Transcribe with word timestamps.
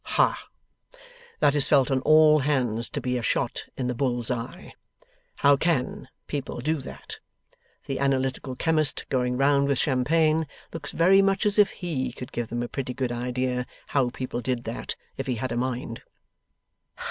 Hah! 0.03 0.47
That 1.41 1.53
is 1.53 1.69
felt 1.69 1.91
on 1.91 1.99
all 2.01 2.39
hands 2.39 2.89
to 2.89 2.99
be 2.99 3.19
a 3.19 3.21
shot 3.21 3.65
in 3.77 3.85
the 3.85 3.93
bull's 3.93 4.31
eye. 4.31 4.73
How 5.35 5.57
CAN 5.57 6.07
people 6.25 6.57
do 6.59 6.77
that! 6.77 7.19
The 7.85 7.99
Analytical 7.99 8.55
Chemist 8.55 9.05
going 9.09 9.37
round 9.37 9.67
with 9.67 9.77
champagne, 9.77 10.47
looks 10.73 10.91
very 10.91 11.21
much 11.21 11.45
as 11.45 11.59
if 11.59 11.69
HE 11.69 12.13
could 12.13 12.31
give 12.31 12.47
them 12.47 12.63
a 12.63 12.67
pretty 12.67 12.95
good 12.95 13.11
idea 13.11 13.67
how 13.89 14.09
people 14.09 14.41
did 14.41 14.63
that, 14.63 14.95
if 15.17 15.27
he 15.27 15.35
had 15.35 15.51
a 15.51 15.55
mind. 15.55 16.01